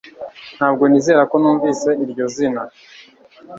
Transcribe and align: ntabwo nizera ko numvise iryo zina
ntabwo 0.57 0.83
nizera 0.89 1.21
ko 1.31 1.35
numvise 1.41 1.89
iryo 2.03 2.25
zina 2.35 2.61